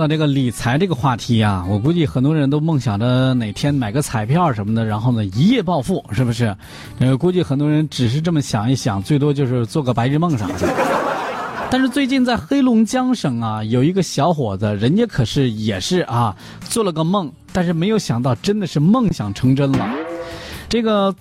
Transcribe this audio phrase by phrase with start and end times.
[0.00, 6.56] 那这个理财这个话题啊，我估计很多人都梦想着哪天买个彩票什么的，然后呢一夜暴富，是不是？
[7.00, 10.54] 呃，估计很多人只是这么想一想，最多就是做个白日梦啥的。
[11.70, 19.86] 但是最近在黑龙江省啊，有一个小伙子，人家可是也是啊，做了个梦，但是没有想到真的是梦想成真了。
[20.66, 21.14] 这个。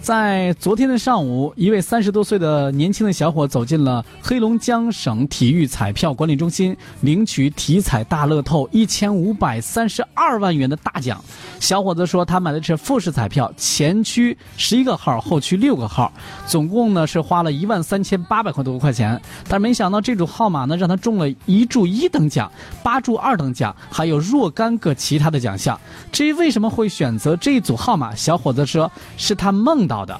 [0.00, 11.22] 在昨天的上午，一位三十多岁的年轻的小伙走进了黑龙江省体育彩票管理中心，领取体彩大乐透一千五百三十二万元的大奖。
[11.60, 16.10] 小伙子说，他买的是复式彩票，前区十一个号，后区六个号，
[16.46, 19.20] 总共呢是花了一万三千八百块多块钱。
[19.48, 22.50] 但是没想到这组号码呢，让他中了一注一等奖，
[22.82, 25.78] 八注二等奖，还有若干个其他的奖项。
[26.10, 29.89] 至于为什么会选择这一组号码，小伙子说是他梦。
[29.90, 30.18] 到的，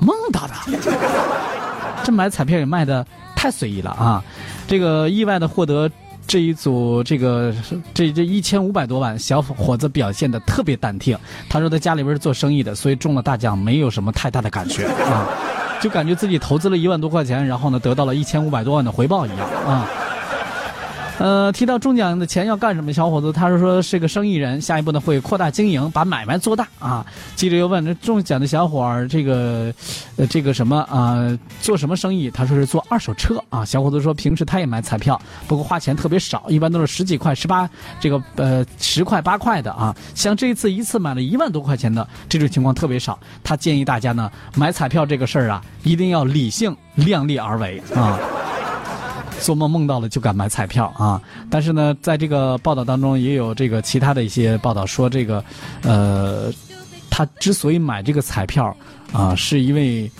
[0.00, 0.54] 梦到的，
[2.02, 3.06] 这买彩票也卖的
[3.36, 4.20] 太随意了啊！
[4.66, 5.88] 这个意外的获得
[6.26, 7.54] 这一组这个
[7.94, 11.16] 这这一千五百多万，小伙子表现的特别淡定。
[11.48, 15.28] 他说他家里边是做生意的，所以中了大奖没有什么太大的感觉啊，
[15.80, 19.88] 就感觉自己投资了一万多块钱，然后呢得到了一千五百多万的回报一样啊。
[21.18, 22.92] 呃，提到中奖的钱要干什么？
[22.92, 27.06] 小伙子他是说是个生意人，下一步呢会扩大经营，把买卖做大啊。
[27.36, 29.72] 记者又问这中奖的小伙儿，这个，
[30.16, 32.30] 呃，这个什么啊，做什么生意？
[32.30, 33.64] 他说是做二手车啊。
[33.64, 37.70] 小伙子说平时他也买彩票，不过花钱特别少，一般都是十几块、十八
[38.00, 39.94] 这个呃十块八块的啊。
[40.16, 43.16] 像这一次一次买了一万多块钱的这种情况特别少。
[43.44, 48.18] 他建议大家呢买彩票这个事儿啊，一定要理性、量力而为啊。
[49.40, 51.20] 做梦梦到了就敢买彩票啊！
[51.50, 55.44] 但是呢，在这个报道当中也有这个其他的一些报道说，这个，
[55.82, 56.50] 呃，
[57.10, 58.74] 他之所以买这个彩票
[59.12, 60.10] 啊，是因为，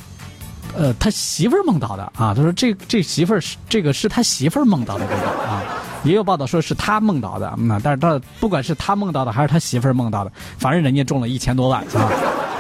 [0.77, 2.35] 呃，他媳妇儿梦到的啊。
[2.35, 5.63] 他说这这媳妇儿是这个是他媳妇儿梦到的这个啊。
[6.05, 12.13] 也有报道说是他梦到的，那但是他不管是他梦到的还是他媳妇儿梦到的，反正人家中了一千多万啊。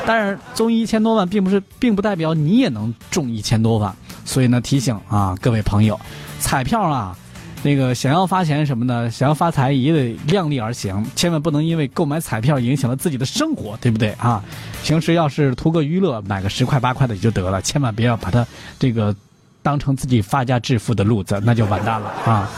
[0.06, 5.98] 当然，中一千多万并不是并不代表你也能中一千多万，所以呢，提醒啊各位朋友。
[6.40, 7.16] 彩票啊，
[7.62, 14.44] 那个想要发钱什么的，想要发财也得量力而行，千万不能因为购买彩票影响了自己的生活，对不对啊？
[14.82, 18.46] 平时要是图个娱乐，买个十块八块的也就得了，千万不要把它
[18.78, 19.16] 这个
[19.62, 22.50] 当成自己发家致富的路子，那就完蛋了啊！